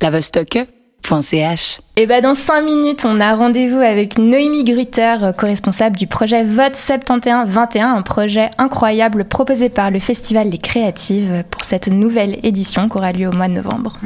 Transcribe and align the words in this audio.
lavostocke.ch. 0.00 1.80
Et 1.96 2.06
bah 2.06 2.20
dans 2.20 2.34
5 2.34 2.60
minutes, 2.62 3.04
on 3.04 3.20
a 3.20 3.34
rendez-vous 3.34 3.80
avec 3.80 4.18
Noémie 4.18 4.64
Grutter, 4.64 5.16
co-responsable 5.36 5.96
du 5.96 6.06
projet 6.06 6.44
Vote 6.44 6.74
71-21, 6.74 7.82
un 7.82 8.02
projet 8.02 8.50
incroyable 8.58 9.24
proposé 9.24 9.68
par 9.68 9.90
le 9.90 9.98
Festival 9.98 10.50
Les 10.50 10.58
Créatives 10.58 11.44
pour 11.50 11.64
cette 11.64 11.88
nouvelle 11.88 12.38
édition 12.42 12.88
qui 12.88 12.96
aura 12.96 13.12
lieu 13.12 13.28
au 13.28 13.32
mois 13.32 13.48
de 13.48 13.54
novembre. 13.54 13.96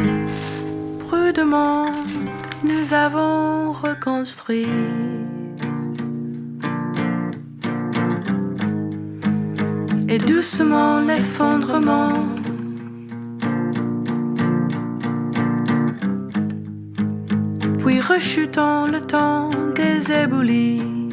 Prudemment, 1.09 1.87
nous 2.65 2.95
avons 2.95 3.73
reconstruit. 3.73 4.67
Et 10.09 10.19
doucement 10.19 11.01
l'effondrement 11.01 12.13
puis 17.85 18.01
rechutant 18.01 18.87
le 18.87 19.01
temps 19.01 19.51
des 19.75 20.13
éboulis. 20.13 21.09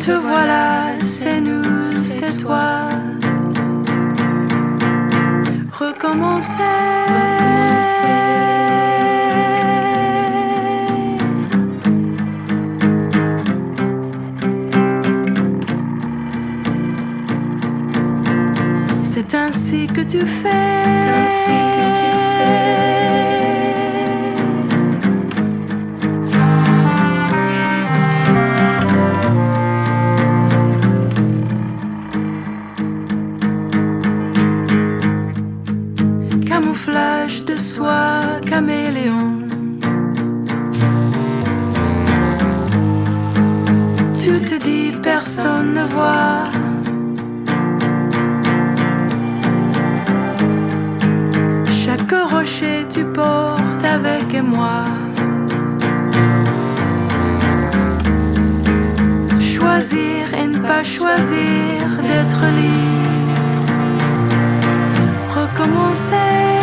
Te 0.00 0.10
voilà, 0.10 0.98
c'est 1.00 1.40
nous, 1.40 1.80
c'est 2.04 2.36
toi. 2.36 2.88
Recommencer. 5.72 6.60
C'est 19.02 19.34
ainsi 19.34 19.86
que 19.86 20.00
tu 20.00 20.26
fais. 20.26 21.73
Chaque 51.84 52.30
rocher 52.30 52.86
tu 52.88 53.04
portes 53.04 53.84
avec 53.84 54.42
moi. 54.42 54.84
Choisir 59.38 60.34
et 60.34 60.46
ne 60.46 60.58
pas 60.58 60.82
choisir 60.82 61.80
d'être 62.02 62.42
libre. 62.56 63.64
Recommencer. 65.28 66.53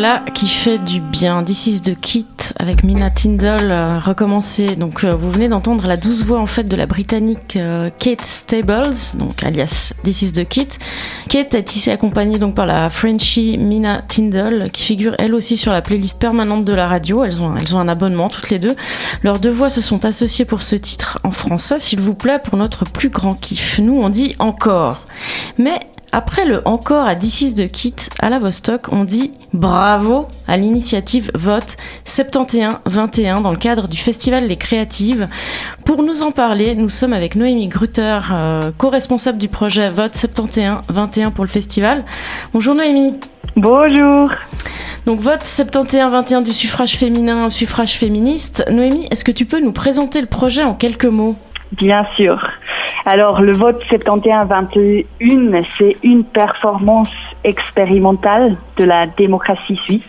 Voilà 0.00 0.22
qui 0.32 0.46
fait 0.46 0.78
du 0.78 1.00
bien. 1.00 1.42
This 1.42 1.66
is 1.66 1.82
the 1.82 1.98
kit 1.98 2.24
avec 2.56 2.84
Mina 2.84 3.10
Tyndall 3.10 3.72
euh. 3.72 4.74
Donc 4.76 5.02
euh, 5.02 5.16
vous 5.16 5.28
venez 5.28 5.48
d'entendre 5.48 5.88
la 5.88 5.96
douce 5.96 6.22
voix 6.22 6.38
en 6.38 6.46
fait 6.46 6.62
de 6.62 6.76
la 6.76 6.86
britannique 6.86 7.56
euh, 7.56 7.90
Kate 7.98 8.24
Stables, 8.24 8.94
donc 9.14 9.42
alias 9.42 9.94
This 10.04 10.22
is 10.22 10.30
the 10.34 10.46
kit. 10.46 10.68
Kate 11.28 11.52
est 11.54 11.74
ici 11.74 11.90
accompagnée 11.90 12.38
donc 12.38 12.54
par 12.54 12.64
la 12.64 12.90
Frenchie 12.90 13.58
Mina 13.58 14.02
Tyndall 14.02 14.70
qui 14.70 14.84
figure 14.84 15.16
elle 15.18 15.34
aussi 15.34 15.56
sur 15.56 15.72
la 15.72 15.82
playlist 15.82 16.20
permanente 16.20 16.64
de 16.64 16.74
la 16.74 16.86
radio. 16.86 17.24
Elles 17.24 17.42
ont 17.42 17.56
elles 17.56 17.74
ont 17.74 17.80
un 17.80 17.88
abonnement 17.88 18.28
toutes 18.28 18.50
les 18.50 18.60
deux. 18.60 18.76
Leurs 19.24 19.40
deux 19.40 19.50
voix 19.50 19.68
se 19.68 19.80
sont 19.80 20.04
associées 20.04 20.44
pour 20.44 20.62
ce 20.62 20.76
titre 20.76 21.18
en 21.24 21.32
français, 21.32 21.80
s'il 21.80 22.00
vous 22.00 22.14
plaît, 22.14 22.38
pour 22.38 22.56
notre 22.56 22.84
plus 22.84 23.08
grand 23.08 23.34
kiff. 23.34 23.80
Nous 23.80 23.98
on 24.00 24.10
dit 24.10 24.36
encore. 24.38 25.02
Mais 25.58 25.80
après 26.12 26.44
le 26.44 26.62
encore 26.66 27.06
à 27.06 27.14
This 27.14 27.54
de 27.54 27.66
Kit 27.66 27.94
à 28.20 28.30
la 28.30 28.38
Vostok, 28.38 28.92
on 28.92 29.04
dit 29.04 29.32
bravo 29.52 30.28
à 30.46 30.56
l'initiative 30.56 31.30
Vote 31.34 31.76
71-21 32.06 33.42
dans 33.42 33.50
le 33.50 33.56
cadre 33.56 33.88
du 33.88 33.96
festival 33.96 34.46
Les 34.46 34.56
Créatives. 34.56 35.28
Pour 35.84 36.02
nous 36.02 36.22
en 36.22 36.30
parler, 36.30 36.74
nous 36.74 36.88
sommes 36.88 37.12
avec 37.12 37.34
Noémie 37.34 37.68
Grutter, 37.68 38.18
euh, 38.32 38.70
co-responsable 38.76 39.38
du 39.38 39.48
projet 39.48 39.90
Vote 39.90 40.14
71-21 40.14 41.30
pour 41.30 41.44
le 41.44 41.50
festival. 41.50 42.04
Bonjour 42.52 42.74
Noémie. 42.74 43.14
Bonjour. 43.56 44.30
Donc 45.06 45.20
vote 45.20 45.42
71-21 45.42 46.42
du 46.42 46.52
suffrage 46.52 46.96
féminin 46.96 47.46
au 47.46 47.50
suffrage 47.50 47.96
féministe. 47.96 48.64
Noémie, 48.70 49.08
est-ce 49.10 49.24
que 49.24 49.32
tu 49.32 49.46
peux 49.46 49.60
nous 49.60 49.72
présenter 49.72 50.20
le 50.20 50.26
projet 50.26 50.64
en 50.64 50.74
quelques 50.74 51.06
mots? 51.06 51.36
Bien 51.72 52.06
sûr. 52.16 52.38
Alors 53.04 53.40
le 53.40 53.52
vote 53.52 53.82
71-21, 53.90 55.64
c'est 55.76 55.96
une 56.02 56.24
performance 56.24 57.12
expérimentale 57.44 58.56
de 58.76 58.84
la 58.84 59.06
démocratie 59.06 59.78
suisse. 59.84 60.02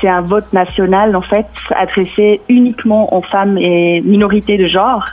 C'est 0.00 0.08
un 0.08 0.22
vote 0.22 0.52
national 0.52 1.16
en 1.16 1.22
fait 1.22 1.46
adressé 1.74 2.40
uniquement 2.48 3.14
aux 3.16 3.22
femmes 3.22 3.58
et 3.58 4.00
minorités 4.00 4.56
de 4.56 4.68
genre. 4.68 5.04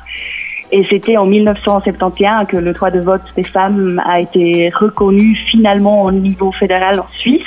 Et 0.72 0.84
c'était 0.84 1.18
en 1.18 1.26
1971 1.26 2.48
que 2.48 2.58
le 2.58 2.72
droit 2.74 2.92
de 2.92 3.00
vote 3.02 3.22
des 3.36 3.44
femmes 3.44 4.02
a 4.06 4.22
été 4.22 4.72
reconnu 4.74 5.36
finalement 5.50 6.04
au 6.04 6.12
niveau 6.12 6.52
fédéral 6.52 7.00
en 7.00 7.08
Suisse. 7.18 7.44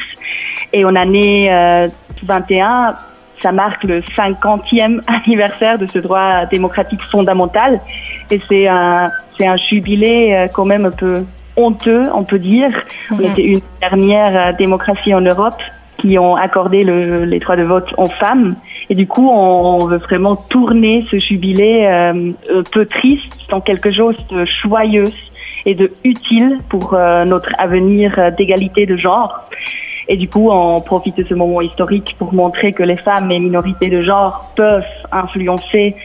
Et 0.72 0.84
en 0.84 0.94
année 0.94 1.48
21, 2.22 2.88
euh, 2.88 2.92
ça 3.44 3.52
marque 3.52 3.84
le 3.84 4.00
50e 4.00 5.00
anniversaire 5.18 5.78
de 5.78 5.86
ce 5.86 5.98
droit 5.98 6.46
démocratique 6.46 7.02
fondamental. 7.02 7.80
Et 8.30 8.40
c'est 8.48 8.66
un, 8.66 9.10
c'est 9.36 9.46
un 9.46 9.56
jubilé 9.56 10.32
euh, 10.32 10.46
quand 10.52 10.64
même 10.64 10.86
un 10.86 10.90
peu 10.90 11.24
honteux, 11.56 12.08
on 12.14 12.24
peut 12.24 12.38
dire. 12.38 12.70
On 13.12 13.20
était 13.20 13.42
une 13.42 13.60
dernière 13.80 14.48
euh, 14.48 14.52
démocratie 14.56 15.14
en 15.14 15.20
Europe 15.20 15.60
qui 15.98 16.18
ont 16.18 16.36
accordé 16.36 16.84
le, 16.84 17.24
les 17.24 17.38
droits 17.38 17.56
de 17.56 17.62
vote 17.62 17.88
aux 17.98 18.12
femmes. 18.22 18.54
Et 18.90 18.94
du 18.94 19.06
coup, 19.06 19.28
on, 19.28 19.86
veut 19.86 19.98
vraiment 19.98 20.36
tourner 20.36 21.06
ce 21.10 21.18
jubilé 21.18 21.86
euh, 21.86 22.32
un 22.58 22.62
peu 22.72 22.86
triste 22.86 23.52
en 23.52 23.60
quelque 23.60 23.90
chose 23.90 24.16
de 24.30 24.44
joyeux 24.62 25.10
et 25.66 25.74
de 25.74 25.90
utile 26.02 26.58
pour 26.68 26.94
euh, 26.94 27.24
notre 27.24 27.52
avenir 27.58 28.10
d'égalité 28.36 28.86
de 28.86 28.96
genre. 28.96 29.44
Et 30.08 30.16
du 30.16 30.28
coup, 30.28 30.50
on 30.50 30.80
profite 30.80 31.16
de 31.16 31.24
ce 31.24 31.34
moment 31.34 31.60
historique 31.60 32.16
pour 32.18 32.34
montrer 32.34 32.72
que 32.72 32.82
les 32.82 32.96
femmes 32.96 33.30
et 33.30 33.38
minorités 33.38 33.88
de 33.88 34.02
genre 34.02 34.52
peuvent 34.56 34.84
influencer 35.12 35.96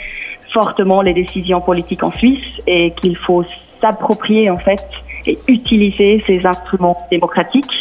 fortement 0.53 1.01
les 1.01 1.13
décisions 1.13 1.61
politiques 1.61 2.03
en 2.03 2.11
Suisse 2.11 2.45
et 2.65 2.91
qu'il 3.01 3.17
faut 3.17 3.43
s'approprier 3.81 4.49
en 4.49 4.57
fait 4.57 4.85
et 5.27 5.37
utiliser 5.47 6.23
ces 6.25 6.45
instruments 6.45 6.97
démocratiques 7.11 7.79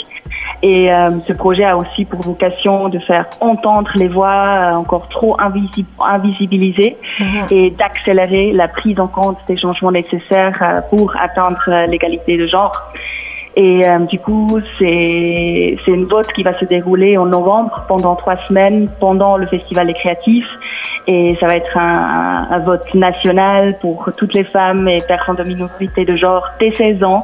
et 0.62 0.92
euh, 0.92 1.10
ce 1.26 1.32
projet 1.34 1.64
a 1.64 1.76
aussi 1.76 2.04
pour 2.04 2.20
vocation 2.20 2.88
de 2.88 2.98
faire 3.00 3.26
entendre 3.40 3.90
les 3.94 4.08
voix 4.08 4.42
euh, 4.44 4.72
encore 4.72 5.08
trop 5.08 5.36
invisibilisées 5.38 6.96
mhm. 7.20 7.46
et 7.50 7.70
d'accélérer 7.70 8.52
la 8.52 8.66
prise 8.66 8.98
en 8.98 9.06
compte 9.06 9.38
des 9.46 9.56
changements 9.56 9.92
nécessaires 9.92 10.58
euh, 10.62 10.80
pour 10.90 11.14
atteindre 11.16 11.86
l'égalité 11.88 12.36
de 12.36 12.46
genre. 12.48 12.72
Et 13.60 13.82
du 14.08 14.20
coup, 14.20 14.60
c'est 14.78 15.76
une 15.88 16.05
vote 16.05 16.32
qui 16.32 16.44
va 16.44 16.56
se 16.60 16.64
dérouler 16.64 17.19
en 17.19 17.26
novembre 17.26 17.84
pendant 17.88 18.14
trois 18.14 18.37
semaines 18.44 18.88
pendant 19.00 19.37
le 19.37 19.49
festival 19.49 19.88
des 19.88 19.94
créatifs. 19.94 20.46
Et 21.08 21.37
ça 21.40 21.49
va 21.49 21.56
être 21.56 21.76
un, 21.76 22.46
un, 22.50 22.58
vote 22.60 22.94
national 22.94 23.76
pour 23.81 24.10
toutes 24.16 24.34
les 24.34 24.44
femmes 24.44 24.87
et 24.87 24.99
personnes 25.08 25.37
de 25.37 25.43
minorité 25.43 26.05
de 26.05 26.14
genre 26.16 26.46
dès 26.60 26.70
16 26.72 27.02
ans 27.02 27.19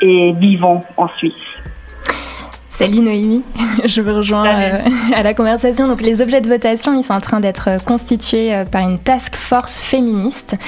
et 0.00 0.32
vivant 0.32 0.82
en 0.96 1.06
Suisse. 1.18 1.55
Salut 2.76 3.00
Noémie, 3.00 3.42
je 3.86 4.02
vous 4.02 4.14
rejoins 4.14 4.46
euh, 4.46 4.78
à 5.14 5.22
la 5.22 5.32
conversation. 5.32 5.88
Donc 5.88 6.02
les 6.02 6.20
objets 6.20 6.42
de 6.42 6.48
votation, 6.48 6.92
ils 6.92 7.02
sont 7.02 7.14
en 7.14 7.22
train 7.22 7.40
d'être 7.40 7.82
constitués 7.86 8.54
euh, 8.54 8.66
par 8.66 8.82
une 8.82 8.98
task 8.98 9.34
force 9.34 9.78
féministe. 9.78 10.58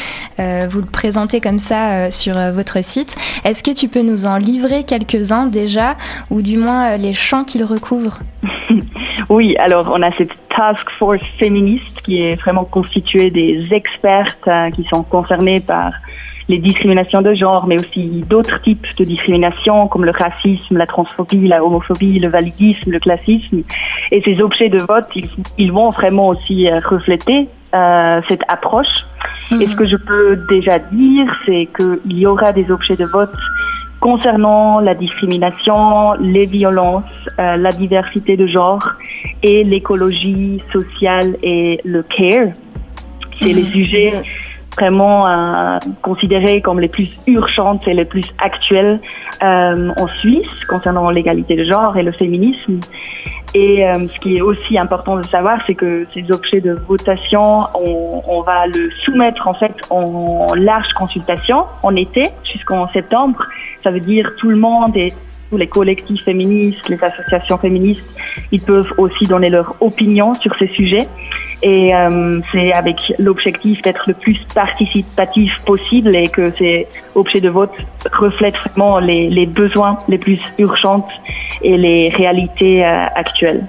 Euh, 0.40 0.66
vous 0.70 0.81
le 0.81 0.87
présentez 0.87 1.43
comme 1.43 1.58
ça 1.58 2.10
sur 2.10 2.37
votre 2.52 2.82
site. 2.82 3.14
Est-ce 3.44 3.62
que 3.62 3.72
tu 3.72 3.88
peux 3.88 4.00
nous 4.00 4.25
en 4.25 4.38
livrer 4.38 4.84
quelques-uns 4.84 5.49
déjà, 5.49 5.96
ou 6.31 6.40
du 6.40 6.56
moins 6.56 6.96
les 6.96 7.12
champs 7.12 7.44
qu'ils 7.44 7.64
recouvrent? 7.64 8.20
Oui, 9.31 9.56
alors 9.58 9.90
on 9.93 10.00
a 10.00 10.11
cette 10.12 10.31
task 10.56 10.88
force 10.99 11.20
féministe 11.38 12.00
qui 12.02 12.22
est 12.22 12.37
vraiment 12.37 12.64
constituée 12.64 13.31
des 13.31 13.62
expertes 13.72 14.49
qui 14.75 14.87
sont 14.90 15.02
concernés 15.02 15.61
par 15.61 15.90
les 16.49 16.59
discriminations 16.59 17.21
de 17.21 17.35
genre, 17.35 17.67
mais 17.67 17.79
aussi 17.79 18.25
d'autres 18.29 18.61
types 18.62 18.87
de 18.99 19.05
discrimination 19.05 19.87
comme 19.89 20.05
le 20.05 20.12
racisme, 20.12 20.79
la 20.79 20.87
transphobie, 20.87 21.47
la 21.47 21.62
homophobie, 21.62 22.19
le 22.19 22.29
validisme, 22.29 22.91
le 22.91 22.99
classisme. 22.99 23.62
Et 24.11 24.23
ces 24.23 24.41
objets 24.41 24.71
de 24.71 24.79
vote, 24.79 25.06
ils, 25.59 25.73
vont 25.73 25.91
vraiment 25.91 26.29
aussi 26.29 26.69
euh, 26.69 26.79
refléter 26.89 27.49
euh, 27.75 28.21
cette 28.29 28.41
approche. 28.49 29.06
Et 29.50 29.67
ce 29.67 29.71
mhm. 29.71 29.77
que 29.77 29.89
je 29.89 29.97
peux 29.97 30.37
déjà 30.49 30.79
dire, 30.79 31.27
c'est 31.45 31.69
qu'il 31.77 32.19
y 32.19 32.27
aura 32.27 32.53
des 32.53 32.71
objets 32.71 32.97
de 32.97 33.05
vote 33.05 33.33
concernant 34.00 34.81
la 34.81 34.95
discrimination, 34.95 36.12
les 36.15 36.47
violences, 36.47 37.05
euh, 37.39 37.56
la 37.56 37.71
diversité 37.71 38.37
de 38.37 38.47
genre 38.47 38.83
et 39.43 39.65
l'écologie 39.65 40.62
sociale 40.73 41.37
et 41.43 41.81
le 41.85 42.03
care. 42.03 42.49
C'est 43.41 43.53
les 43.53 43.62
mhm. 43.62 43.71
sujets 43.71 44.23
vraiment 44.78 45.26
euh, 45.26 45.78
considérées 46.02 46.60
comme 46.60 46.80
les 46.80 46.88
plus 46.88 47.08
urgentes 47.26 47.86
et 47.88 47.94
les 47.94 48.04
plus 48.04 48.25
actuelles 48.38 49.00
euh, 49.42 49.90
en 49.96 50.08
Suisse 50.20 50.64
concernant 50.69 51.10
l'égalité 51.10 51.56
de 51.56 51.64
genre 51.64 51.96
et 51.96 52.02
le 52.02 52.12
féminisme. 52.12 52.80
Et 53.54 53.86
euh, 53.86 54.06
ce 54.08 54.19
qui 54.20 54.36
est 54.36 54.42
aussi 54.42 54.78
important 54.78 55.16
de 55.16 55.25
savoir, 55.25 55.58
c'est 55.66 55.75
que 55.75 56.06
ces 56.12 56.25
objets 56.30 56.60
de 56.60 56.75
votation, 56.86 57.64
on, 57.75 58.22
on, 58.28 58.42
va 58.42 58.66
le 58.66 58.90
soumettre 59.04 59.48
en 59.48 59.54
fait 59.54 59.75
en 59.88 60.54
large 60.54 60.92
consultation 60.94 61.64
en 61.82 61.96
été 61.96 62.22
jusqu'en 62.52 62.88
septembre. 62.88 63.38
Ça 63.82 63.90
veut 63.90 64.00
dire 64.00 64.30
tout 64.38 64.48
le 64.48 64.56
monde 64.56 64.94
et 65.53 65.56
les 65.56 65.67
collectifs 65.67 66.25
féministes, 66.25 66.89
les 66.89 67.03
associations 67.03 67.59
féministes, 67.59 68.09
ils 68.53 68.61
peuvent 68.61 68.93
aussi 68.99 69.25
donner 69.25 69.50
leur 69.50 69.77
opinion 69.81 70.35
sur 70.35 70.56
ces 70.59 70.69
sujets. 70.69 71.09
Et 71.62 71.95
euh, 71.95 72.41
c'est 72.53 72.73
avec 72.73 72.97
l'objectif 73.19 73.83
d'être 73.83 74.05
le 74.06 74.15
plus 74.15 74.39
participatif 74.55 75.50
possible 75.67 76.15
et 76.15 76.29
que 76.29 76.50
ces 76.59 76.87
objets 77.15 77.41
de 77.41 77.49
vote 77.49 77.73
reflètent 78.12 78.56
vraiment 78.56 78.99
les, 78.99 79.29
les 79.29 79.47
besoins 79.47 79.99
les 80.09 80.19
plus 80.19 80.41
urgents 80.59 81.06
et 81.62 81.77
les 81.77 82.11
réalités 82.11 82.85
euh, 82.85 83.05
actuelles. 83.15 83.65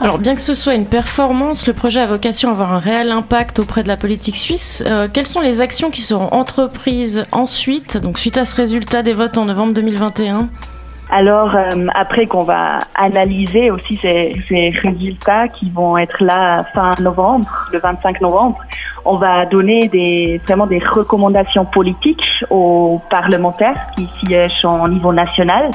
Alors, 0.00 0.20
bien 0.20 0.36
que 0.36 0.40
ce 0.40 0.54
soit 0.54 0.74
une 0.74 0.86
performance, 0.86 1.66
le 1.66 1.72
projet 1.72 2.00
a 2.00 2.06
vocation 2.06 2.50
à 2.50 2.52
avoir 2.52 2.72
un 2.72 2.78
réel 2.78 3.10
impact 3.10 3.58
auprès 3.58 3.82
de 3.82 3.88
la 3.88 3.96
politique 3.96 4.36
suisse. 4.36 4.84
Euh, 4.86 5.08
quelles 5.12 5.26
sont 5.26 5.40
les 5.40 5.60
actions 5.60 5.90
qui 5.90 6.02
seront 6.02 6.28
entreprises 6.32 7.24
ensuite, 7.32 7.96
donc 7.96 8.16
suite 8.16 8.38
à 8.38 8.44
ce 8.44 8.54
résultat 8.54 9.02
des 9.02 9.12
votes 9.12 9.36
en 9.38 9.46
novembre 9.46 9.74
2021 9.74 10.48
alors, 11.10 11.56
euh, 11.56 11.86
après 11.94 12.26
qu'on 12.26 12.44
va 12.44 12.80
analyser 12.94 13.70
aussi 13.70 13.96
ces, 13.96 14.36
ces, 14.46 14.68
résultats 14.68 15.48
qui 15.48 15.64
vont 15.72 15.96
être 15.96 16.22
là 16.22 16.64
fin 16.74 16.92
novembre, 17.00 17.48
le 17.72 17.78
25 17.78 18.20
novembre, 18.20 18.58
on 19.06 19.16
va 19.16 19.46
donner 19.46 19.88
des, 19.88 20.38
vraiment 20.46 20.66
des 20.66 20.80
recommandations 20.80 21.64
politiques 21.64 22.30
aux 22.50 23.00
parlementaires 23.08 23.86
qui 23.96 24.06
siègent 24.22 24.66
au 24.66 24.86
niveau 24.86 25.14
national 25.14 25.70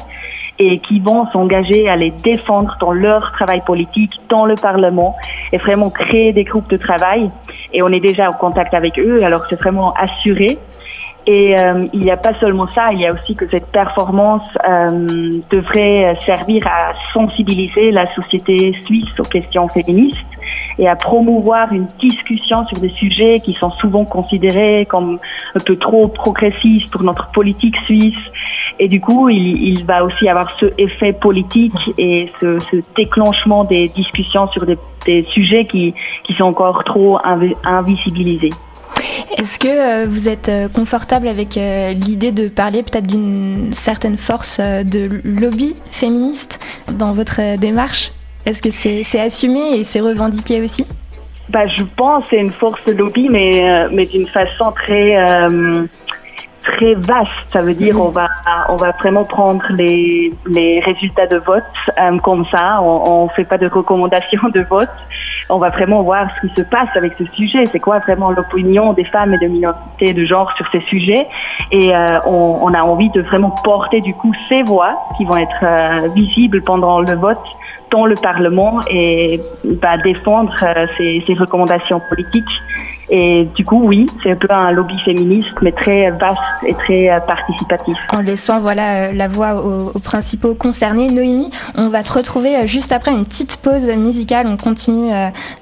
et 0.60 0.80
qui 0.80 1.00
vont 1.00 1.30
s'engager 1.32 1.90
à 1.90 1.96
les 1.96 2.12
défendre 2.12 2.78
dans 2.80 2.92
leur 2.92 3.32
travail 3.32 3.62
politique, 3.66 4.12
dans 4.30 4.46
le 4.46 4.56
Parlement, 4.56 5.16
et 5.52 5.58
vraiment 5.58 5.90
créer 5.90 6.32
des 6.34 6.44
groupes 6.44 6.70
de 6.70 6.78
travail. 6.78 7.30
Et 7.74 7.82
on 7.82 7.88
est 7.88 8.00
déjà 8.00 8.30
en 8.30 8.34
contact 8.34 8.74
avec 8.74 9.00
eux, 9.00 9.24
alors 9.24 9.46
c'est 9.50 9.60
vraiment 9.60 9.94
assuré. 9.94 10.58
Et 11.26 11.58
euh, 11.58 11.80
il 11.94 12.02
n'y 12.02 12.12
a 12.12 12.18
pas 12.18 12.34
seulement 12.40 12.68
ça, 12.68 12.92
il 12.92 13.00
y 13.00 13.08
a 13.08 13.14
aussi 13.14 13.34
que 13.34 13.46
cette 13.50 13.72
performance 13.72 14.48
euh, 14.68 15.32
devrait 15.50 16.18
servir 16.20 16.68
à 16.68 16.94
sensibiliser 17.14 17.92
la 17.92 18.14
société 18.14 18.76
suisse 18.86 19.18
aux 19.20 19.24
questions 19.24 19.70
féministes 19.70 20.18
et 20.78 20.88
à 20.88 20.96
promouvoir 20.98 21.72
une 21.72 21.88
discussion 22.00 22.66
sur 22.68 22.78
des 22.80 22.90
sujets 22.90 23.40
qui 23.40 23.54
sont 23.54 23.72
souvent 23.72 24.04
considérés 24.04 24.86
comme 24.90 25.18
un 25.56 25.60
peu 25.66 25.78
trop 25.78 26.10
progressistes 26.10 26.92
pour 26.92 27.04
notre 27.04 27.32
politique 27.32 27.78
suisse 27.86 28.16
et 28.80 28.88
du 28.88 29.00
coup, 29.00 29.30
il, 29.30 29.62
il, 29.64 29.86
va 29.86 30.04
aussi 30.04 30.28
avoir 30.28 30.50
ce 30.60 30.66
effet 30.78 31.14
politique 31.14 31.74
et 31.98 32.32
ce, 32.40 32.58
ce 32.60 32.78
déclenchement 32.96 33.64
des 33.64 33.88
discussions 33.90 34.48
sur 34.50 34.66
des, 34.66 34.78
des 35.06 35.26
sujets 35.32 35.66
qui, 35.66 35.94
qui, 36.24 36.34
sont 36.34 36.46
encore 36.46 36.84
trop 36.84 37.20
invisibilisés. 37.64 38.50
Est-ce 39.38 39.58
que 39.60 39.68
euh, 39.68 40.06
vous 40.08 40.30
êtes 40.30 40.50
euh, 40.50 40.68
confortable 40.70 41.28
avec 41.28 41.58
euh, 41.58 41.92
l'idée 41.94 42.32
de 42.32 42.48
parler 42.48 42.84
peut-être 42.84 43.08
d'une 43.08 43.72
certaine 43.74 44.18
force 44.18 44.60
de 44.60 45.10
lobby 45.24 45.76
féministe 45.92 46.60
dans 46.98 47.14
votre 47.14 47.58
démarche? 47.58 48.12
Est-ce 48.46 48.62
que 48.62 48.72
c'est 48.72 49.20
assumé 49.20 49.78
et 49.78 49.84
c'est 49.84 50.02
revendiqué 50.02 50.62
aussi? 50.62 50.86
Bah, 51.50 51.66
Je 51.68 51.84
pense 51.96 52.24
que 52.26 52.32
c'est 52.32 52.42
une 52.42 52.52
force 52.54 52.84
de 52.86 52.94
lobby, 52.94 53.30
mais, 53.30 53.88
mais 53.92 54.06
d'une 54.06 54.28
façon 54.28 54.72
très 54.72 55.16
très 56.64 56.96
vaste. 56.96 57.30
Ça 57.48 57.62
veut 57.62 57.74
dire 57.74 58.00
on 58.00 58.10
va 58.10 58.28
on 58.70 58.76
va 58.76 58.92
vraiment 58.92 59.24
prendre 59.24 59.64
les 59.70 60.34
les 60.48 60.80
résultats 60.80 61.28
de 61.28 61.38
vote 61.38 61.64
euh, 62.00 62.18
comme 62.20 62.46
ça. 62.52 62.80
On, 62.82 63.04
on 63.06 63.30
fait 63.30 63.44
pas 63.44 63.58
de 63.58 63.68
recommandations 63.68 64.50
de 64.54 64.62
vote. 64.62 64.90
On 65.50 65.58
va 65.58 65.70
vraiment 65.70 66.02
voir 66.02 66.28
ce 66.36 66.48
qui 66.48 66.54
se 66.56 66.62
passe 66.62 66.90
avec 66.96 67.14
ce 67.18 67.26
sujet. 67.36 67.66
C'est 67.66 67.80
quoi 67.80 68.00
vraiment 68.00 68.32
l'opinion 68.32 68.94
des 68.94 69.06
femmes 69.06 69.34
et 69.34 69.38
de 69.38 69.48
minorités 69.48 70.14
de 70.14 70.26
genre 70.26 70.52
sur 70.54 70.66
ces 70.72 70.82
sujets? 70.82 71.28
Et 71.72 71.94
euh, 71.94 72.20
on, 72.26 72.60
on, 72.62 72.74
a 72.74 72.82
envie 72.82 73.10
de 73.12 73.22
vraiment 73.22 73.52
porter 73.64 74.00
du 74.02 74.14
coup 74.14 74.32
ces 74.48 74.64
voix 74.64 74.90
qui 75.18 75.26
vont 75.26 75.38
être 75.38 75.64
euh, 75.64 76.08
visibles 76.16 76.62
pendant 76.62 77.02
le 77.02 77.14
vote 77.16 77.44
dans 77.92 78.06
le 78.06 78.16
Parlement 78.16 78.80
et 78.90 79.40
bah, 79.82 79.98
défendre 79.98 80.54
ses, 80.98 81.24
ses 81.28 81.34
recommandations 81.36 82.02
politiques. 82.10 82.46
Et 83.16 83.48
du 83.56 83.64
coup, 83.64 83.80
oui, 83.84 84.08
c'est 84.24 84.32
un 84.32 84.36
peu 84.36 84.48
un 84.50 84.72
lobby 84.72 84.98
féministe, 85.06 85.54
mais 85.62 85.72
très 85.72 86.10
vaste 86.10 86.40
et 86.66 86.74
très 86.74 87.12
euh, 87.12 87.20
participatif. 87.20 87.96
En 88.10 88.22
laissant 88.22 88.60
voilà, 88.60 89.10
euh, 89.10 89.12
la 89.12 89.28
voix 89.28 89.64
aux, 89.64 90.00
principaux 90.00 90.56
concernés. 90.56 91.12
Noémie, 91.12 91.52
on 91.76 91.90
va 91.90 92.02
te 92.02 92.12
retrouver 92.12 92.56
euh, 92.56 92.66
juste 92.66 92.92
après 92.92 93.12
une 93.12 93.24
petite 93.24 93.58
pause 93.58 93.88
musicale. 93.92 94.48
On 94.48 94.58
continue 94.58 95.12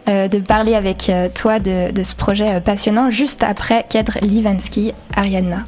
de 0.07 0.39
parler 0.39 0.75
avec 0.75 1.11
toi 1.35 1.59
de, 1.59 1.91
de 1.91 2.03
ce 2.03 2.15
projet 2.15 2.61
passionnant, 2.61 3.09
juste 3.09 3.43
après 3.43 3.85
Kedr 3.89 4.17
Livansky, 4.21 4.93
Ariadna. 5.13 5.65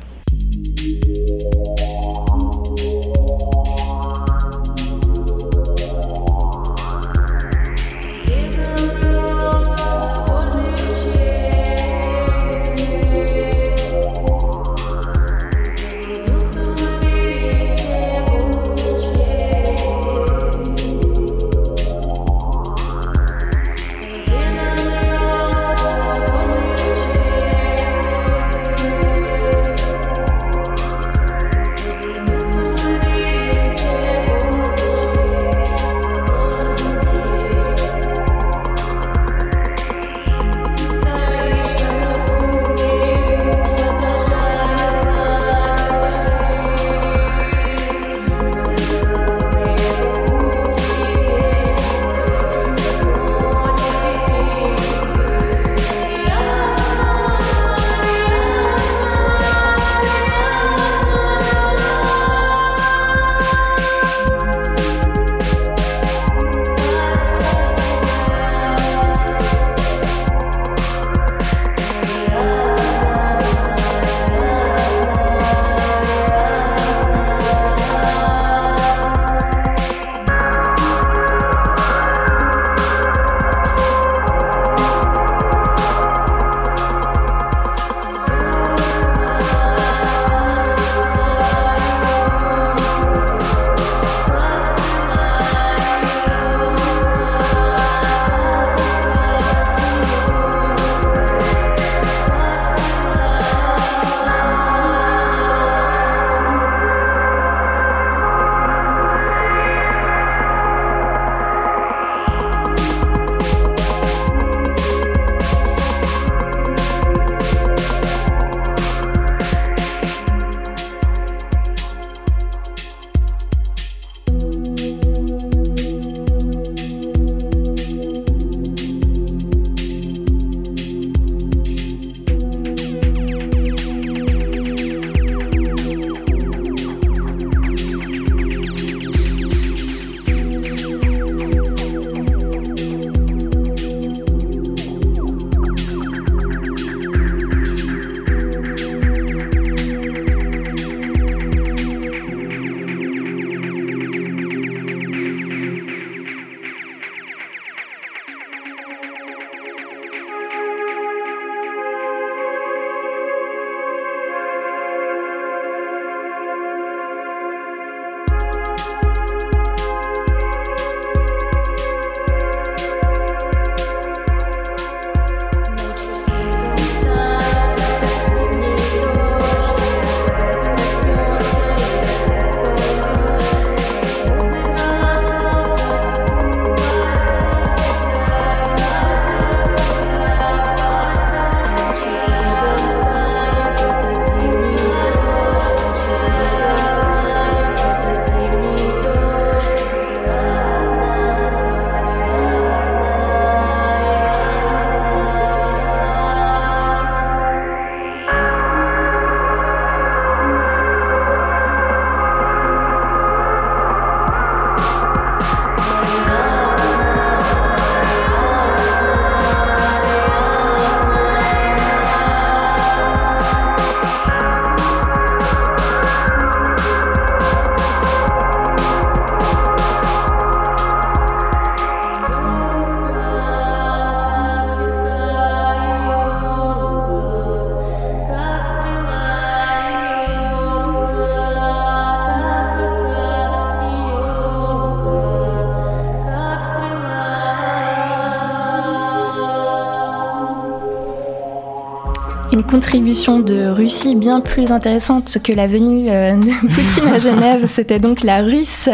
Contribution 252.73 253.37
de 253.37 253.67
Russie 253.67 254.15
bien 254.15 254.41
plus 254.41 254.71
intéressante 254.71 255.37
que 255.43 255.53
la 255.53 255.67
venue 255.67 256.09
euh, 256.09 256.33
de 256.33 256.67
Poutine 256.73 257.13
à 257.13 257.19
Genève. 257.19 257.67
C'était 257.67 257.99
donc 257.99 258.23
la 258.23 258.41
russe 258.41 258.89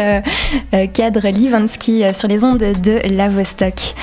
cadre 0.92 1.20
euh, 1.24 1.28
euh, 1.28 1.30
Livansky 1.30 2.02
sur 2.12 2.28
les 2.28 2.44
ondes 2.44 2.58
de 2.58 3.14
la 3.16 3.30
Vostok. 3.30 3.94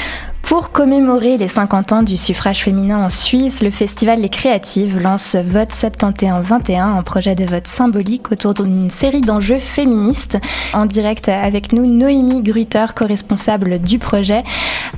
Pour 0.48 0.72
commémorer 0.72 1.36
les 1.36 1.50
50 1.50 1.92
ans 1.92 2.04
du 2.04 2.16
suffrage 2.16 2.64
féminin 2.64 3.00
en 3.00 3.10
Suisse, 3.10 3.62
le 3.62 3.70
festival 3.70 4.22
Les 4.22 4.30
Créatives 4.30 4.98
lance 4.98 5.36
Vote 5.36 5.74
71-21, 5.74 6.98
un 6.98 7.04
projet 7.04 7.36
de 7.36 7.44
vote 7.44 7.68
symbolique 7.68 8.32
autour 8.32 8.54
d'une 8.54 8.90
série 8.90 9.20
d'enjeux 9.20 9.60
féministes. 9.60 10.38
En 10.74 10.86
direct 10.86 11.28
avec 11.28 11.74
nous, 11.74 11.86
Noémie 11.86 12.42
Grutter, 12.42 12.86
co-responsable 12.96 13.80
du 13.80 14.00
projet. 14.00 14.46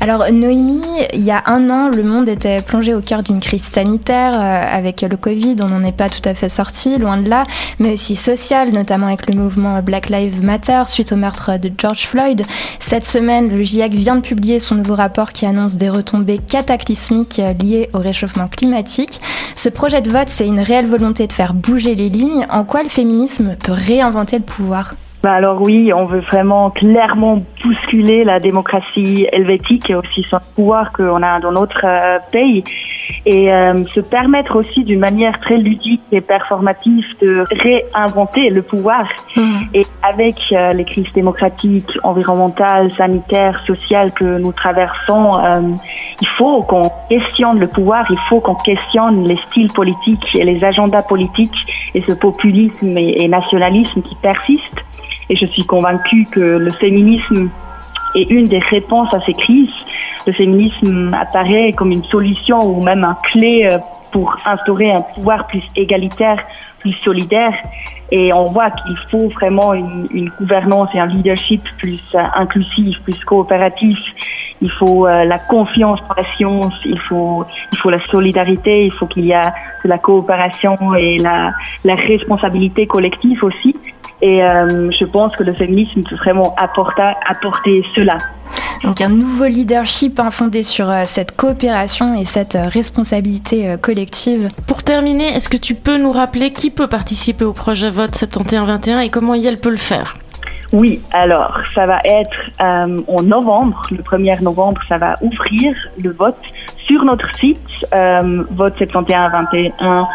Alors 0.02 0.32
Noémie, 0.32 0.84
il 1.14 1.24
y 1.24 1.32
a 1.32 1.42
un 1.48 1.72
an, 1.72 1.90
le 1.90 2.04
monde 2.04 2.30
était 2.30 2.62
plongé 2.62 2.94
au 2.94 3.02
cœur 3.02 3.24
d'une 3.24 3.40
crise 3.40 3.64
sanitaire 3.64 4.34
euh, 4.36 4.78
avec 4.78 5.02
le 5.02 5.18
Covid, 5.18 5.56
on 5.62 5.70
n'en 5.70 5.84
est 5.84 5.98
pas 5.98 6.10
tout 6.10 6.22
à 6.30 6.36
fait 6.36 6.50
sorti, 6.50 7.00
loin 7.00 7.18
de 7.18 7.28
là, 7.28 7.44
mais 7.80 7.94
aussi 7.94 8.16
sociale, 8.16 8.70
notamment 8.70 9.08
avec 9.08 9.28
le 9.28 9.34
mouvement 9.34 9.82
Black 9.82 10.10
Lives 10.10 10.44
Matter 10.44 10.84
suite 10.86 11.12
au 11.12 11.16
meurtre 11.16 11.58
de 11.58 11.72
George 11.76 12.06
Floyd. 12.06 12.44
Cette 12.80 13.06
semaine, 13.06 13.50
le 13.50 13.64
GIEC 13.64 13.94
vient 13.94 14.16
de 14.16 14.22
publier 14.22 14.60
son 14.60 14.76
nouveau 14.76 14.94
rapport 14.94 15.34
annonce 15.46 15.76
des 15.76 15.90
retombées 15.90 16.38
cataclysmiques 16.40 17.42
liées 17.62 17.90
au 17.94 18.00
réchauffement 18.00 18.48
climatique. 18.48 19.22
Ce 19.56 19.70
projet 19.70 20.02
de 20.02 20.10
vote, 20.10 20.30
c'est 20.30 20.48
une 20.48 20.60
réelle 20.60 20.88
volonté 20.88 21.28
de 21.28 21.34
faire 21.34 21.54
bouger 21.54 21.96
les 21.96 22.10
lignes. 22.10 22.48
En 22.50 22.64
quoi 22.64 22.84
le 22.84 22.90
féminisme 22.90 23.56
peut 23.56 23.74
réinventer 23.74 24.38
le 24.38 24.44
pouvoir? 24.44 24.94
Bah 25.22 25.34
alors 25.34 25.62
oui, 25.62 25.92
on 25.94 26.06
veut 26.06 26.22
vraiment 26.22 26.70
clairement 26.70 27.44
bousculer 27.62 28.24
la 28.24 28.40
démocratie 28.40 29.28
helvétique 29.34 29.90
et 29.90 29.96
aussi 29.96 30.24
son 30.24 30.38
pouvoir 30.56 30.94
qu'on 30.94 31.22
a 31.22 31.42
dans 31.42 31.52
notre 31.52 31.82
euh, 31.84 32.20
pays 32.32 32.64
et 33.26 33.52
euh, 33.52 33.76
se 33.88 34.00
permettre 34.00 34.56
aussi 34.56 34.86
d'une 34.86 35.02
manière 35.02 35.38
très 35.42 35.58
ludique 35.58 36.02
et 36.14 36.22
performative 36.22 37.06
de 37.22 37.44
réinventer 37.52 38.50
le 38.50 38.62
pouvoir. 38.62 39.04
Mmh. 39.36 39.58
Et 39.74 39.82
avec 40.04 40.36
euh, 40.54 40.72
les 40.72 40.86
crises 40.86 41.12
démocratiques, 41.14 41.92
environnementales, 42.04 42.94
sanitaires, 42.94 43.62
sociales 43.68 44.14
que 44.14 44.38
nous 44.38 44.54
traversons, 44.54 45.38
il 46.22 46.28
faut 46.38 46.62
qu'on 46.64 46.90
questionne 47.10 47.60
le 47.60 47.68
pouvoir, 47.68 48.06
il 48.10 48.20
faut 48.30 48.40
qu'on 48.40 48.56
questionne 48.56 49.28
les 49.28 49.38
styles 49.50 49.72
politiques 49.74 50.36
et 50.36 50.46
les 50.46 50.64
agendas 50.64 51.02
politiques 51.02 51.52
et 51.94 52.04
ce 52.08 52.14
populisme 52.14 52.98
et, 52.98 53.24
et 53.24 53.28
nationalisme 53.28 54.02
qui 54.02 54.16
persistent. 54.16 54.86
Et 55.30 55.36
je 55.36 55.46
suis 55.48 55.66
convaincue 55.66 56.26
que 56.32 56.40
le 56.40 56.70
féminisme 56.72 57.50
est 58.16 58.30
une 58.30 58.48
des 58.48 58.60
réponses 58.60 59.14
à 59.14 59.20
ces 59.26 59.34
crises. 59.34 59.70
Le 60.26 60.34
féminisme 60.34 61.14
apparaît 61.14 61.74
comme 61.74 61.92
une 61.92 62.04
solution 62.06 62.60
ou 62.60 62.82
même 62.82 63.04
un 63.04 63.18
clé 63.24 63.70
euh, 63.72 63.78
pour 64.12 64.36
instaurer 64.46 64.92
un 64.92 65.02
pouvoir 65.02 65.48
plus 65.48 65.64
égalitaire, 65.76 66.40
plus 66.80 66.94
solidaire. 66.94 67.54
Et 68.12 68.34
on 68.34 68.50
voit 68.52 68.72
qu'il 68.72 68.98
faut 69.12 69.30
vraiment 69.30 69.74
une, 69.74 70.32
gouvernance 70.40 70.90
et 70.96 71.00
un 71.00 71.06
leadership 71.06 71.62
plus 71.78 72.02
euh, 72.16 72.24
inclusif, 72.36 72.98
plus 73.04 73.20
coopératif. 73.24 73.98
Il 74.62 74.72
faut 74.72 75.08
euh, 75.08 75.26
la 75.26 75.38
confiance 75.38 76.00
dans 76.08 76.16
la 76.16 76.36
science, 76.36 76.74
il 76.86 77.00
faut, 77.08 77.46
il 77.72 77.78
faut 77.78 77.90
la 77.90 78.04
solidarité, 78.08 78.86
il 78.86 78.92
faut 78.94 79.06
qu'il 79.06 79.26
y 79.26 79.34
a 79.34 79.54
de 79.84 79.90
la 79.90 80.00
coopération 80.00 80.76
et 80.96 81.18
la 81.20 81.54
responsabilité 81.86 82.88
collective 82.88 83.44
aussi. 83.44 83.76
Et 84.22 84.44
euh, 84.44 84.92
je 84.92 85.06
pense 85.06 85.36
que 85.36 85.44
le 85.44 85.54
féminisme 85.54 86.02
peut 86.04 86.16
vraiment 86.18 86.54
apporter, 86.58 87.14
apporter 87.28 87.84
cela. 87.96 88.18
Donc 88.84 89.02
un 89.02 89.10
nouveau 89.10 89.46
leadership 89.46 90.20
hein, 90.20 90.30
fondé 90.30 90.64
sur 90.64 90.90
euh, 90.90 91.04
cette 91.06 91.36
coopération 91.36 92.16
et 92.16 92.26
cette 92.26 92.56
euh, 92.56 92.68
responsabilité 92.68 93.76
collective. 93.82 94.50
Pour 94.68 94.84
terminer, 94.84 95.36
est-ce 95.36 95.50
que 95.50 95.58
tu 95.58 95.76
peux 95.76 95.98
nous 95.98 96.12
rappeler 96.12 96.52
qui 96.52 96.70
peut 96.72 96.88
participer 96.88 97.46
au 97.46 97.54
projet 97.54 97.90
Vote 97.90 98.12
71-21 98.12 99.02
et 99.02 99.10
comment 99.10 99.34
elle 99.36 99.60
peut 99.60 99.70
le 99.70 99.78
faire? 99.78 100.16
Oui, 100.72 101.02
alors 101.12 101.58
ça 101.74 101.88
va 101.88 102.00
être 102.06 102.38
euh, 102.62 103.02
en 103.08 103.24
novembre, 103.24 103.82
le 103.90 104.04
1er 104.04 104.42
novembre, 104.44 104.80
ça 104.88 105.00
va 105.00 105.16
ouvrir 105.22 105.74
le 105.98 106.12
vote 106.12 106.38
sur 106.88 107.04
notre 107.06 107.28
site 107.36 107.60
euh, 107.94 108.44
vote 108.52 108.76
7121 108.78 109.72
ch 109.80 110.08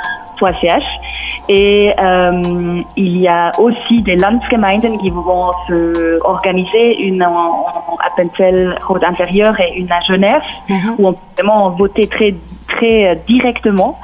Et 1.49 1.93
euh, 2.03 2.83
il 2.97 3.19
y 3.19 3.29
a 3.29 3.53
aussi 3.59 4.03
des 4.03 4.17
Landsgemeinden 4.17 4.99
qui 4.99 5.11
vont 5.11 5.53
se 5.69 6.21
organiser, 6.25 7.01
une 7.01 7.23
en, 7.23 7.67
Appenzell 8.05 8.79
Rode 8.87 9.05
intérieur 9.05 9.59
et 9.61 9.75
une 9.77 9.91
à 9.91 10.01
Genève, 10.01 10.43
mhm. 10.69 10.95
où 10.99 11.09
on 11.09 11.13
peut 11.13 11.21
vraiment 11.39 11.71
voter 11.71 12.07
très 12.07 12.35
très 12.69 13.21
directement. 13.27 13.99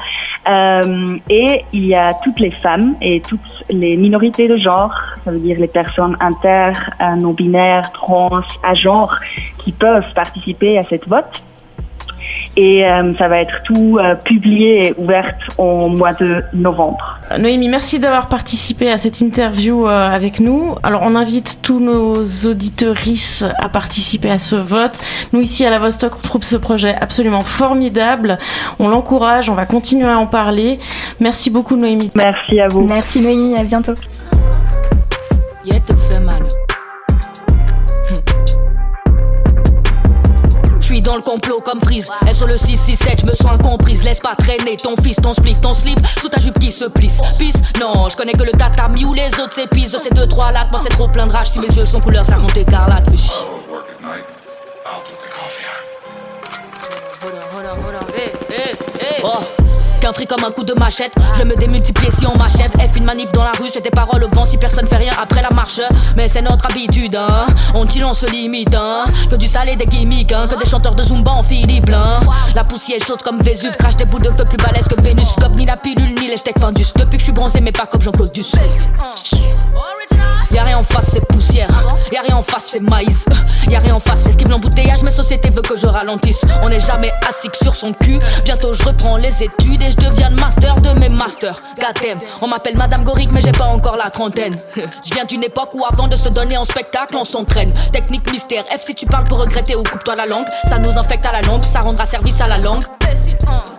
Euh, 0.48 1.18
et 1.28 1.64
il 1.72 1.86
y 1.86 1.94
a 1.94 2.14
toutes 2.14 2.40
les 2.40 2.50
femmes 2.50 2.94
et 3.00 3.20
toutes 3.20 3.40
les 3.68 3.96
minorités 3.96 4.48
de 4.48 4.56
genre, 4.56 4.94
ça 5.24 5.30
veut 5.30 5.38
dire 5.38 5.58
les 5.58 5.68
personnes 5.68 6.16
inter, 6.20 6.72
euh, 7.00 7.14
non 7.16 7.32
binaires, 7.32 7.92
trans, 7.92 8.40
à 8.62 8.74
genre, 8.74 9.14
qui 9.58 9.72
peuvent 9.72 10.12
participer 10.14 10.78
à 10.78 10.84
cette 10.84 11.06
vote. 11.06 11.42
Et 12.56 12.84
euh, 12.84 13.12
ça 13.16 13.28
va 13.28 13.40
être 13.40 13.62
tout 13.64 13.98
euh, 13.98 14.14
publié 14.16 14.88
et 14.88 14.94
ouvert 14.98 15.34
au 15.56 15.88
mois 15.88 16.12
de 16.12 16.42
novembre. 16.52 17.20
Noémie, 17.38 17.68
merci 17.68 18.00
d'avoir 18.00 18.26
participé 18.26 18.90
à 18.90 18.98
cette 18.98 19.20
interview 19.20 19.86
euh, 19.86 20.10
avec 20.10 20.40
nous. 20.40 20.74
Alors, 20.82 21.02
on 21.04 21.14
invite 21.14 21.60
tous 21.62 21.78
nos 21.78 22.24
auditeuristes 22.24 23.46
à 23.58 23.68
participer 23.68 24.30
à 24.30 24.38
ce 24.38 24.56
vote. 24.56 25.00
Nous, 25.32 25.40
ici 25.40 25.64
à 25.64 25.70
la 25.70 25.78
Vostok, 25.78 26.12
on 26.16 26.22
trouve 26.22 26.42
ce 26.42 26.56
projet 26.56 26.94
absolument 27.00 27.42
formidable. 27.42 28.38
On 28.80 28.88
l'encourage, 28.88 29.48
on 29.48 29.54
va 29.54 29.66
continuer 29.66 30.10
à 30.10 30.18
en 30.18 30.26
parler. 30.26 30.80
Merci 31.20 31.50
beaucoup, 31.50 31.76
Noémie. 31.76 32.10
Merci 32.16 32.60
à 32.60 32.66
vous. 32.66 32.80
Merci, 32.80 33.20
Noémie. 33.20 33.56
À 33.56 33.62
bientôt. 33.62 33.94
Dans 41.00 41.16
le 41.16 41.22
complot 41.22 41.60
comme 41.60 41.80
frise. 41.80 42.10
Et 42.28 42.32
sur 42.32 42.46
le 42.46 42.56
667, 42.56 43.20
je 43.20 43.26
me 43.26 43.34
sens 43.34 43.56
incomprise. 43.56 44.04
Laisse 44.04 44.20
pas 44.20 44.34
traîner 44.36 44.76
ton 44.76 44.96
fils, 44.96 45.16
ton 45.16 45.32
spliff, 45.32 45.60
ton 45.60 45.72
slip 45.72 45.98
sous 46.20 46.28
ta 46.28 46.40
jupe 46.40 46.58
qui 46.58 46.70
se 46.70 46.84
plisse. 46.86 47.20
Pisse, 47.38 47.62
non, 47.80 48.08
je 48.08 48.16
connais 48.16 48.32
que 48.32 48.44
le 48.44 48.52
tatami 48.52 49.04
ou 49.04 49.14
les 49.14 49.28
autres 49.40 49.52
s'épisent. 49.52 49.96
Ces 49.96 50.10
deux, 50.10 50.26
trois 50.26 50.52
lattes, 50.52 50.70
moi 50.70 50.80
c'est 50.82 50.90
trop 50.90 51.08
plein 51.08 51.26
de 51.26 51.32
rage. 51.32 51.48
Si 51.48 51.60
mes 51.60 51.68
yeux 51.68 51.84
sont 51.84 52.00
couleur, 52.00 52.24
ça 52.24 52.36
compte 52.36 52.56
écarlate. 52.56 53.08
Fais 53.10 53.16
chier. 53.16 53.46
Oh 59.22 59.59
fric 60.12 60.28
comme 60.28 60.44
un 60.44 60.50
coup 60.50 60.64
de 60.64 60.74
machette. 60.74 61.12
Je 61.34 61.42
me 61.42 61.54
démultiplier 61.56 62.10
si 62.10 62.26
on 62.26 62.36
m'achève. 62.36 62.70
F 62.72 62.96
une 62.96 63.04
manif 63.04 63.30
dans 63.32 63.44
la 63.44 63.52
rue, 63.52 63.70
c'était 63.70 63.90
parole 63.90 64.24
au 64.24 64.28
vent 64.28 64.44
si 64.44 64.56
personne 64.56 64.86
fait 64.86 64.96
rien 64.96 65.12
après 65.20 65.42
la 65.42 65.50
marche. 65.50 65.80
Mais 66.16 66.28
c'est 66.28 66.42
notre 66.42 66.66
habitude, 66.66 67.16
hein. 67.16 67.46
On 67.74 67.84
tire, 67.86 68.06
on 68.08 68.14
se 68.14 68.26
limite, 68.26 68.74
hein. 68.74 69.04
Que 69.30 69.36
du 69.36 69.46
salé, 69.46 69.76
des 69.76 69.86
gimmicks, 69.86 70.32
hein. 70.32 70.46
Que 70.48 70.56
des 70.56 70.68
chanteurs 70.68 70.94
de 70.94 71.02
Zumba 71.02 71.32
en 71.32 71.42
Philippe. 71.42 71.90
La 72.54 72.64
poussière 72.64 73.00
chaude 73.06 73.22
comme 73.22 73.40
Vésuve, 73.40 73.76
crache 73.76 73.96
des 73.96 74.04
boules 74.04 74.22
de 74.22 74.30
feu 74.30 74.44
plus 74.44 74.58
balèzes 74.58 74.88
que 74.88 75.00
Vénus. 75.00 75.34
J'cope 75.38 75.54
ni 75.56 75.66
la 75.66 75.76
pilule 75.76 76.14
ni 76.20 76.28
les 76.28 76.36
steaks 76.36 76.58
fendus. 76.58 76.84
Depuis 76.96 77.16
que 77.16 77.20
je 77.20 77.24
suis 77.24 77.32
bronzé, 77.32 77.60
mais 77.60 77.72
pas 77.72 77.86
comme 77.86 78.00
Jean-Claude 78.00 78.32
Duss. 78.32 78.54
Y'a 80.52 80.64
rien 80.64 80.78
en 80.78 80.82
face, 80.82 81.10
c'est 81.12 81.24
poussière. 81.26 81.68
Y'a 82.12 82.22
rien 82.22 82.36
en 82.36 82.42
face, 82.42 82.68
c'est 82.72 82.80
maïs. 82.80 83.26
Y'a 83.68 83.78
rien 83.78 83.94
en 83.94 83.98
face, 83.98 84.24
j'esquive 84.24 84.48
l'embouteillage, 84.48 85.02
mais 85.04 85.10
société 85.10 85.50
veut 85.50 85.62
que 85.62 85.76
je 85.76 85.86
ralentisse. 85.86 86.42
On 86.62 86.68
n'est 86.68 86.80
jamais 86.80 87.12
assis 87.28 87.48
que 87.48 87.56
sur 87.56 87.76
son 87.76 87.92
cul. 87.92 88.18
Bientôt 88.44 88.72
je 88.72 88.82
reprends 88.82 89.16
les 89.16 89.42
études 89.42 89.82
et 89.82 89.90
je 89.90 89.96
deviens 89.96 90.30
le 90.30 90.36
master 90.36 90.74
de 90.76 90.90
mes 90.98 91.08
masters. 91.08 91.60
Gatem, 91.78 92.18
on 92.42 92.48
m'appelle 92.48 92.76
Madame 92.76 93.04
Gorique, 93.04 93.32
mais 93.32 93.42
j'ai 93.42 93.52
pas 93.52 93.66
encore 93.66 93.96
la 93.96 94.10
trentaine. 94.10 94.54
Je 95.04 95.14
viens 95.14 95.24
d'une 95.24 95.42
époque 95.42 95.70
où 95.74 95.84
avant 95.84 96.08
de 96.08 96.16
se 96.16 96.28
donner 96.28 96.56
en 96.56 96.64
spectacle, 96.64 97.16
on 97.16 97.24
s'entraîne. 97.24 97.72
Technique 97.92 98.30
mystère, 98.30 98.64
F 98.66 98.80
si 98.80 98.94
tu 98.94 99.06
parles 99.06 99.24
pour 99.24 99.38
regretter 99.38 99.76
ou 99.76 99.82
coupe-toi 99.82 100.14
la 100.14 100.26
langue. 100.26 100.46
Ça 100.68 100.78
nous 100.78 100.98
infecte 100.98 101.24
à 101.26 101.32
la 101.32 101.42
longue, 101.42 101.64
ça 101.64 101.80
rendra 101.80 102.04
service 102.04 102.40
à 102.40 102.48
la 102.48 102.58
langue. 102.58 102.84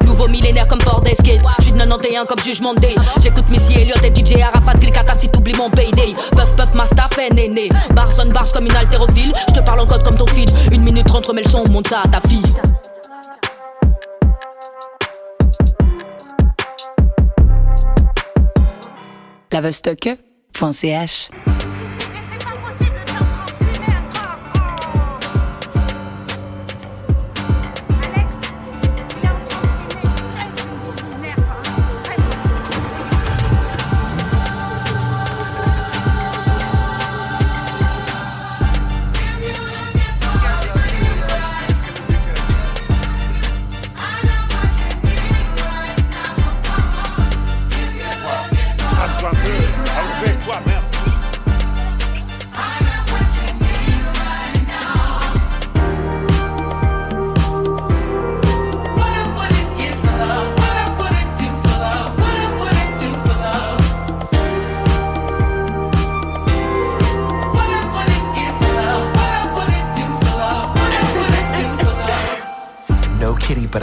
Nouveau 0.05 0.27
millénaire 0.27 0.67
comme 0.67 0.81
Ford 0.81 1.01
Escape. 1.05 1.41
J'suis 1.59 1.71
de 1.71 1.77
91 1.77 2.25
comme 2.27 2.39
jugement 2.39 2.73
day. 2.73 2.93
J'écoute 3.21 3.45
Missy 3.49 3.79
Elliott 3.79 4.03
et 4.03 4.13
DJ 4.13 4.41
Arafat, 4.41 4.73
Gilkata 4.79 5.13
si 5.13 5.29
t'oublies 5.29 5.53
mon 5.53 5.69
payday. 5.69 6.13
Puff 6.61 6.75
ma 6.75 6.85
staff 6.85 7.17
est 7.17 7.33
néné. 7.33 7.69
Barson 7.95 8.27
bars 8.27 8.51
comme 8.51 8.65
une 8.65 8.75
haltérophile. 8.75 9.33
J'te 9.49 9.63
parle 9.63 9.79
en 9.81 9.85
code 9.85 10.03
comme 10.03 10.17
ton 10.17 10.27
feed. 10.27 10.51
Une 10.71 10.83
minute 10.83 11.09
rentre, 11.09 11.33
mais 11.33 11.41
le 11.43 11.49
son 11.49 11.67
monte 11.69 11.87
ça 11.87 12.01
à 12.03 12.07
ta 12.07 12.21
fille. 12.21 12.41
lavestock.ch 19.51 21.29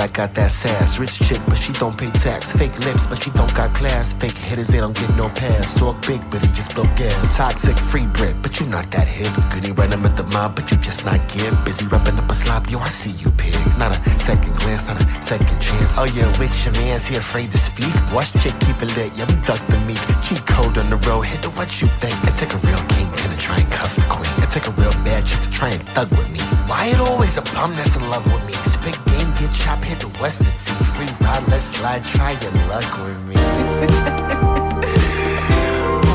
got 0.06 0.32
that 0.34 0.52
sass. 0.52 0.98
Rich 1.00 1.18
chick, 1.26 1.40
but 1.48 1.58
she 1.58 1.72
don't 1.72 1.98
pay 1.98 2.10
tax. 2.10 2.52
Fake 2.52 2.78
lips, 2.86 3.08
but 3.08 3.20
she 3.20 3.30
don't 3.30 3.52
got 3.52 3.74
class. 3.74 4.12
Fake 4.12 4.38
hitters, 4.38 4.68
they 4.68 4.78
don't 4.78 4.96
get 4.96 5.10
no 5.16 5.28
pass. 5.30 5.74
Talk 5.74 5.96
big, 6.06 6.22
but 6.30 6.40
he 6.44 6.46
just 6.52 6.72
blow 6.74 6.84
gas. 6.94 7.36
Toxic, 7.36 7.76
free 7.76 8.06
Brit, 8.06 8.40
but 8.40 8.60
you 8.60 8.66
not 8.66 8.88
that 8.92 9.08
hip. 9.08 9.34
Goody 9.50 9.72
running 9.72 10.00
with 10.00 10.16
the 10.16 10.22
mob, 10.34 10.54
but 10.54 10.70
you 10.70 10.76
just 10.76 11.04
not 11.04 11.18
get 11.26 11.52
busy 11.64 11.86
rubbing 11.88 12.16
up 12.16 12.30
a 12.30 12.34
slop. 12.34 12.70
Yo, 12.70 12.78
I 12.78 12.88
see 12.88 13.10
you, 13.18 13.30
pig. 13.32 13.58
Not 13.76 13.90
a 13.90 13.98
second 14.20 14.54
glance, 14.56 14.86
not 14.86 15.02
a 15.02 15.22
second 15.22 15.58
chance. 15.60 15.98
Oh 15.98 16.06
yeah, 16.14 16.28
with 16.38 16.54
your 16.64 16.74
man's 16.74 17.08
he 17.08 17.16
afraid 17.16 17.50
to 17.50 17.58
speak. 17.58 17.92
Watch 18.14 18.30
chick 18.40 18.54
keep 18.60 18.78
it 18.80 18.94
lit, 18.96 19.10
yeah 19.18 19.26
we 19.26 19.34
duck 19.42 19.60
the 19.66 19.78
meek. 19.82 19.98
Cheat 20.22 20.46
code 20.46 20.78
on 20.78 20.90
the 20.90 21.00
road, 21.08 21.22
hit 21.22 21.42
the 21.42 21.50
what 21.50 21.82
you 21.82 21.88
think. 21.98 22.14
It 22.22 22.36
take 22.38 22.54
a 22.54 22.60
real 22.62 22.82
king 22.94 23.10
to 23.18 23.38
try 23.38 23.58
and 23.58 23.70
cuff 23.72 23.96
the 23.96 24.02
queen. 24.02 24.30
It 24.44 24.50
take 24.50 24.68
a 24.68 24.72
real 24.72 24.92
bad 25.02 25.26
chick 25.26 25.40
to 25.40 25.50
try 25.50 25.70
and 25.70 25.82
thug 25.94 26.10
with 26.10 26.30
me. 26.30 26.40
Why 26.68 26.86
it 26.86 27.00
always 27.00 27.36
a 27.36 27.42
bum 27.54 27.72
that's 27.72 27.96
in 27.96 28.02
love 28.10 28.24
with 28.30 28.44
me? 28.46 28.52
Spit 28.52 29.07
game, 29.18 29.30
get 29.38 29.52
chopped, 29.54 29.84
hit 29.84 30.00
the 30.00 30.08
western 30.20 30.46
sea. 30.46 30.72
Free 30.94 31.26
ride, 31.26 31.46
let's 31.48 31.64
slide, 31.64 32.04
try 32.04 32.32
your 32.42 32.52
luck 32.68 32.90
with 33.04 33.20
me. 33.26 33.34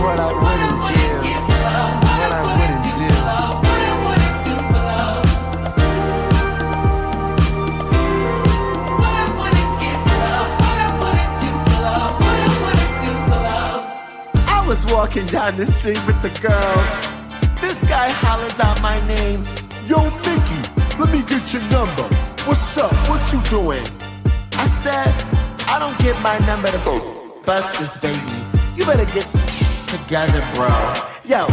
what 0.01 0.19
I 0.19 0.31
wouldn't 0.43 0.77
give, 0.89 1.23
what 1.57 2.31
I 2.31 2.41
wouldn't 2.47 2.83
do. 2.83 3.09
I 14.47 14.67
was 14.67 14.85
walking 14.91 15.25
down 15.27 15.57
the 15.57 15.65
street 15.65 16.05
with 16.07 16.21
the 16.21 16.29
girls. 16.41 16.89
This 17.61 17.87
guy 17.87 18.09
hollers 18.09 18.59
out 18.59 18.81
my 18.81 18.99
name. 19.07 19.41
Yo, 19.85 20.09
Mickey, 20.25 20.61
let 20.99 21.11
me 21.11 21.21
get 21.23 21.53
your 21.53 21.63
number. 21.63 22.22
What's 22.45 22.77
up? 22.77 22.91
What 23.07 23.23
you 23.31 23.39
doing? 23.47 23.79
I 24.59 24.67
said, 24.67 25.07
I 25.63 25.79
don't 25.79 25.95
give 26.03 26.19
my 26.19 26.35
number 26.43 26.67
to 26.67 27.39
busters, 27.45 27.95
baby. 28.03 28.19
You 28.75 28.83
better 28.83 29.07
get 29.15 29.23
together, 29.87 30.43
bro. 30.51 30.67
Yo, 31.23 31.47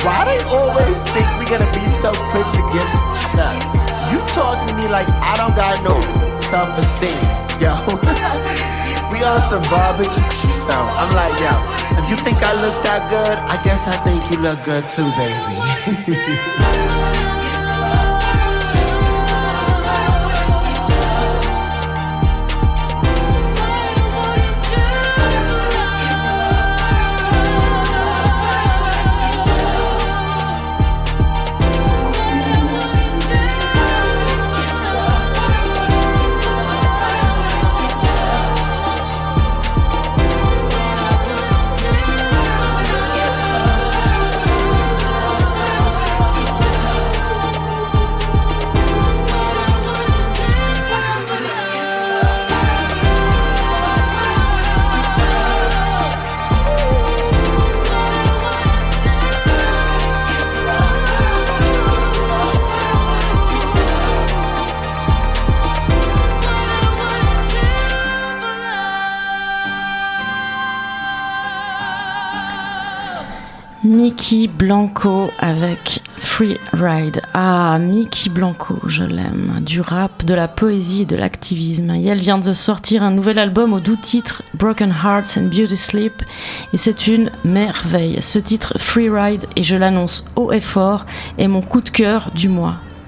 why 0.00 0.24
they 0.24 0.40
always 0.48 0.96
think 1.12 1.28
we 1.36 1.44
gonna 1.44 1.68
be 1.76 1.84
so 2.00 2.08
quick 2.32 2.48
to 2.56 2.62
give 2.72 2.88
stuff? 3.28 3.52
You 4.08 4.16
talking 4.32 4.72
to 4.72 4.74
me 4.80 4.88
like 4.88 5.08
I 5.20 5.36
don't 5.36 5.52
got 5.52 5.76
no 5.84 6.00
self-esteem. 6.48 7.20
Yo, 7.60 7.76
we 9.12 9.20
on 9.20 9.44
some 9.52 9.60
garbage. 9.68 10.16
No, 10.64 10.80
I'm 10.96 11.12
like, 11.12 11.36
yo, 11.36 11.52
if 12.00 12.08
you 12.08 12.16
think 12.24 12.40
I 12.40 12.56
look 12.64 12.80
that 12.88 13.04
good, 13.12 13.36
I 13.44 13.60
guess 13.62 13.84
I 13.86 13.96
think 14.08 14.24
you 14.32 14.40
look 14.40 14.64
good 14.64 14.88
too, 14.88 15.04
baby. 15.20 16.60
Mickey 74.30 74.46
Blanco 74.46 75.28
avec 75.40 76.02
Free 76.16 76.56
Ride. 76.72 77.20
Ah, 77.34 77.78
Mickey 77.80 78.30
Blanco, 78.30 78.76
je 78.86 79.02
l'aime. 79.02 79.58
Du 79.62 79.80
rap, 79.80 80.24
de 80.24 80.34
la 80.34 80.46
poésie 80.46 81.04
de 81.04 81.16
l'activisme. 81.16 81.90
Elle 81.90 82.20
vient 82.20 82.38
de 82.38 82.54
sortir 82.54 83.02
un 83.02 83.10
nouvel 83.10 83.40
album 83.40 83.72
au 83.72 83.80
doux 83.80 83.96
titre 83.96 84.44
Broken 84.54 84.90
Hearts 84.90 85.36
and 85.36 85.48
Beauty 85.48 85.76
Sleep. 85.76 86.12
Et 86.72 86.76
c'est 86.76 87.08
une 87.08 87.32
merveille. 87.44 88.22
Ce 88.22 88.38
titre 88.38 88.74
Free 88.78 89.10
Ride, 89.10 89.46
et 89.56 89.64
je 89.64 89.74
l'annonce 89.74 90.24
haut 90.36 90.52
et 90.52 90.60
fort, 90.60 91.06
est 91.36 91.48
mon 91.48 91.60
coup 91.60 91.80
de 91.80 91.90
cœur 91.90 92.30
du 92.32 92.48
mois. 92.48 92.76